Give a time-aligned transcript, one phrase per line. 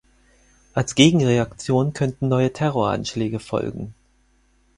[0.73, 3.93] Als Gegenreaktion könnten neue Terroranschläge folgen.